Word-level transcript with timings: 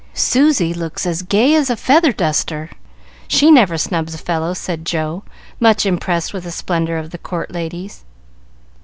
"Susy 0.15 0.73
looks 0.73 1.05
as 1.05 1.21
gay 1.21 1.53
as 1.53 1.69
a 1.69 1.75
feather 1.77 2.11
duster. 2.11 2.57
I 2.57 2.63
like 2.63 2.69
her. 2.71 2.77
She 3.27 3.51
never 3.51 3.77
snubs 3.77 4.15
a 4.15 4.17
fellow," 4.17 4.55
said 4.55 4.83
Joe, 4.83 5.21
much 5.59 5.85
impressed 5.85 6.33
with 6.33 6.43
the 6.45 6.49
splendor 6.51 6.97
of 6.97 7.11
the 7.11 7.19
court 7.19 7.51
ladies. 7.51 8.03